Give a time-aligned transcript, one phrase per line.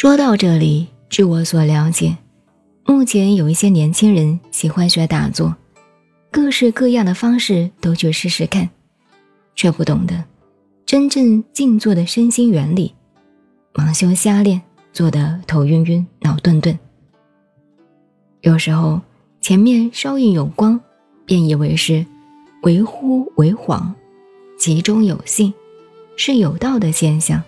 [0.00, 2.16] 说到这里，据我所了解，
[2.86, 5.52] 目前有一些年轻人喜欢学打坐，
[6.30, 8.70] 各式各样的方式都去试试看，
[9.56, 10.22] 却不懂得
[10.86, 12.94] 真正静坐的身心原理，
[13.74, 16.78] 盲修瞎练，做得头晕晕、脑顿顿。
[18.42, 19.00] 有时候
[19.40, 20.80] 前面稍一有光，
[21.26, 22.06] 便以为是
[22.62, 23.92] 为忽为恍，
[24.60, 25.52] 其中有信，
[26.16, 27.42] 是有道的现象，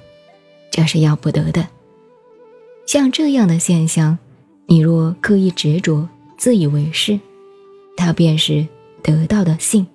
[0.73, 1.65] 这是要不得的。
[2.91, 4.19] 像这样的现象，
[4.67, 7.21] 你若刻意执着、自以为是，
[7.97, 8.67] 它便是
[9.01, 9.87] 得到的信，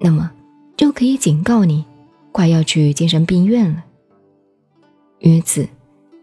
[0.00, 0.30] 那么
[0.78, 1.84] 就可以警告你，
[2.32, 3.84] 快要去精神病院了。
[5.18, 5.68] 于此，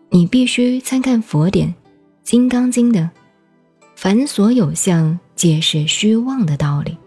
[0.10, 1.68] 你必须参看佛典
[2.23, 3.08] 《金刚经》的
[3.96, 6.98] “凡所有相，皆是虚妄”的道理，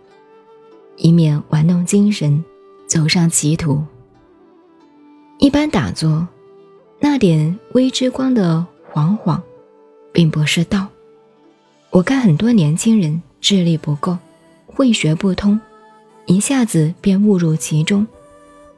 [0.97, 2.45] 以免玩弄精神，
[2.87, 3.83] 走上歧途。
[5.41, 6.25] 一般打坐。
[7.03, 9.41] 那点微之光的惶惶，
[10.13, 10.87] 并不是道。
[11.89, 14.19] 我看很多年轻人智力不够，
[14.67, 15.59] 会学不通，
[16.27, 18.07] 一下子便误入其中，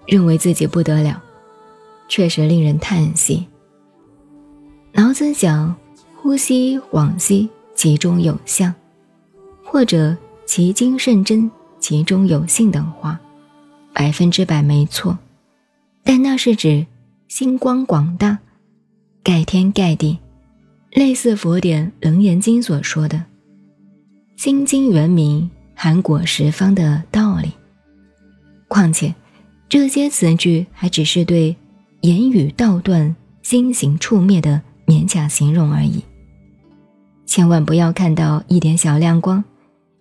[0.06, 1.20] 认为自己不得了，
[2.08, 3.44] 确实令人叹息。
[4.92, 5.74] 老子讲
[6.16, 8.72] “呼吸恍兮，其中有相”，
[9.64, 11.50] 或者“其精甚真，
[11.80, 13.18] 其中有性”等话，
[13.92, 15.18] 百分之百没错，
[16.04, 16.86] 但那是指。
[17.34, 18.38] 星光广大，
[19.24, 20.18] 盖天盖地，
[20.90, 23.24] 类似佛典《楞严经》所说的
[24.36, 27.50] “心经原名，含果十方”的道理。
[28.68, 29.14] 况且，
[29.66, 31.56] 这些词句还只是对
[32.02, 36.04] 言语道断、心行触灭的勉强形容而已。
[37.24, 39.42] 千万不要看到一点小亮光，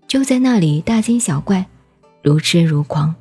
[0.05, 1.65] 就在那里大惊小怪，
[2.21, 3.15] 如痴如狂。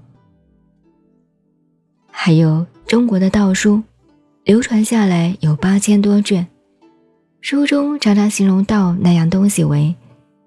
[2.10, 3.80] 还有中国的道书。
[4.44, 6.46] 流传下来有八千多卷，
[7.42, 9.94] 书中常常形容道那样东西为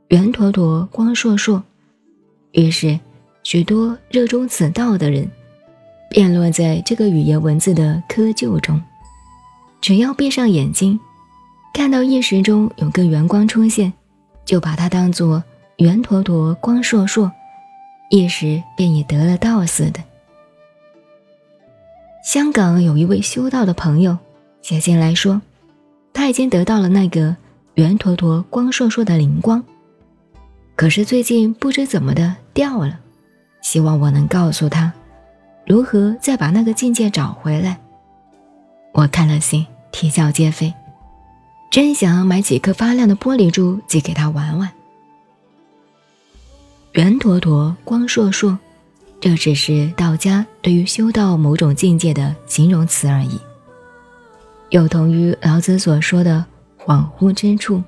[0.07, 1.61] 圆坨坨、光烁烁。
[2.53, 2.99] 于是，
[3.43, 5.29] 许多热衷此道的人，
[6.09, 8.81] 便落在这个语言文字的窠臼中。
[9.79, 10.99] 只要闭上眼睛，
[11.73, 13.93] 看到一时中有个圆光出现，
[14.43, 15.43] 就把它当作
[15.77, 17.29] 圆坨坨、光烁烁，
[18.09, 20.03] 一时便已得了道似的。
[22.23, 24.17] 香港有一位修道的朋友
[24.61, 25.41] 写信来说，
[26.13, 27.35] 他已经得到了那个
[27.75, 29.61] 圆坨坨、光烁烁的灵光，
[30.77, 32.97] 可是最近不知怎么的掉了，
[33.61, 34.93] 希望我能告诉他
[35.67, 37.77] 如何再把那个境界找回来。
[38.93, 40.73] 我看了信，啼笑皆非，
[41.69, 44.71] 真想买几颗发亮的玻璃珠寄给他玩玩。
[46.93, 48.57] 圆坨坨、光烁烁。
[49.23, 53.39] 这只是道家对于修道某种境界的形容词而已，
[54.67, 56.45] 有同于老子所说的
[56.77, 57.81] 恍惚之处。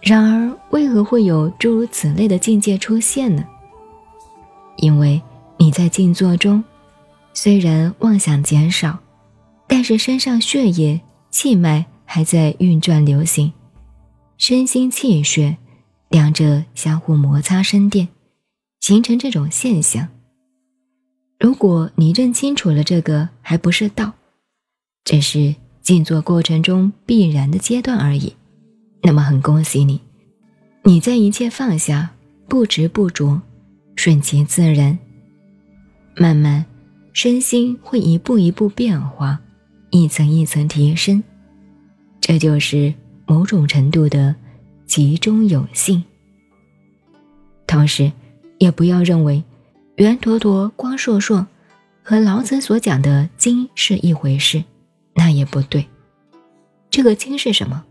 [0.00, 3.44] 然而，为何会有诸如此类的境界出现呢？
[4.76, 5.20] 因为
[5.56, 6.62] 你在静坐中，
[7.34, 8.96] 虽然妄想减少，
[9.66, 11.00] 但是身上血液、
[11.32, 13.52] 气脉还在运转流行，
[14.36, 15.56] 身心气血
[16.08, 18.06] 两者相互摩擦生电。
[18.80, 20.08] 形成这种现象。
[21.38, 24.12] 如果你认清楚了这个，还不是道，
[25.04, 28.34] 只是静坐过程中必然的阶段而已，
[29.02, 30.00] 那么很恭喜你，
[30.82, 32.10] 你在一切放下，
[32.48, 33.40] 不执不着，
[33.94, 34.98] 顺其自然，
[36.16, 36.64] 慢慢
[37.12, 39.38] 身心会一步一步变化，
[39.90, 41.22] 一层一层提升，
[42.20, 42.92] 这就是
[43.26, 44.34] 某种程度的
[44.86, 46.02] 集中有性，
[47.66, 48.10] 同时。
[48.58, 49.42] 也不要认为
[49.96, 51.46] 圆坨坨、光烁烁
[52.02, 54.62] 和老子所讲的精是一回事，
[55.14, 55.86] 那也不对。
[56.90, 57.84] 这个精是什么？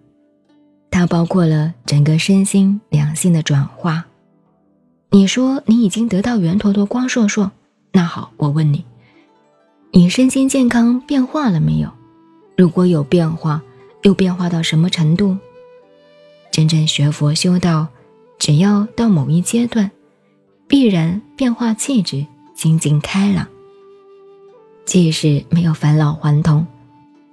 [0.90, 4.06] 它包括了整个身心两性的转化。
[5.12, 7.50] 你说你已经得到圆坨坨、光烁烁，
[7.92, 8.84] 那好，我问你，
[9.92, 11.90] 你身心健康变化了没有？
[12.58, 13.62] 如果有变化，
[14.02, 15.38] 又变化到什么程度？
[16.52, 17.88] 真正学佛修道，
[18.40, 19.92] 只要到某一阶段。
[20.68, 23.48] 必然变化气质，心境开朗。
[24.86, 26.66] 即使没有返老还童，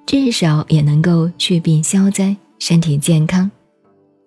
[0.06, 3.50] 至少也能够去病消灾，身体健康。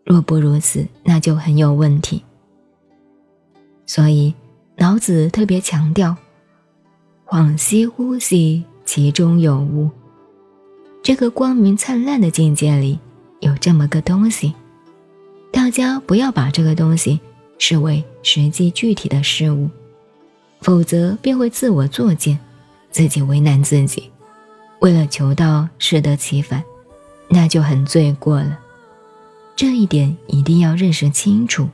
[0.05, 2.23] 若不如此，那就很有问题。
[3.85, 4.33] 所以
[4.77, 6.15] 老子特别强调
[7.25, 9.89] ：“恍兮惚兮，其中有物。”
[11.03, 12.99] 这个光明灿烂的境界里
[13.39, 14.53] 有这么个东西，
[15.51, 17.19] 大家不要把这个东西。
[17.57, 19.69] 是为实际具体的事物，
[20.61, 22.39] 否则便会自我作践，
[22.91, 24.11] 自己为难自己，
[24.79, 26.63] 为了求道适得其反，
[27.27, 28.59] 那就很罪过了。
[29.55, 31.67] 这一点一定要认识清楚。